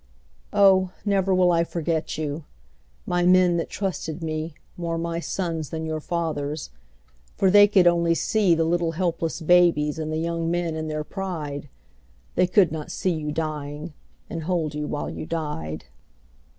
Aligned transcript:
Oh, 0.51 0.89
never 1.05 1.31
will 1.31 1.51
I 1.51 1.63
forget 1.63 2.17
you, 2.17 2.43
My 3.05 3.23
men 3.23 3.57
that 3.57 3.69
trusted 3.69 4.23
me. 4.23 4.55
More 4.75 4.97
my 4.97 5.19
sons 5.19 5.69
than 5.69 5.85
your 5.85 5.99
fathers'. 5.99 6.71
For 7.37 7.51
they 7.51 7.67
could 7.67 7.85
only 7.85 8.15
see 8.15 8.55
The 8.55 8.63
little 8.63 8.93
helpless 8.93 9.41
babies 9.41 9.99
And 9.99 10.11
the 10.11 10.17
young 10.17 10.49
men 10.49 10.75
in 10.75 10.87
their 10.87 11.03
pride. 11.03 11.69
They 12.33 12.47
could 12.47 12.71
not 12.71 12.89
see 12.89 13.11
you 13.11 13.31
dying. 13.31 13.93
And 14.27 14.45
hold 14.45 14.73
you 14.73 14.87
while 14.87 15.11
you 15.11 15.27
died. 15.27 15.85